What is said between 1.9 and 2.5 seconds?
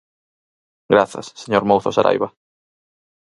Saraiba.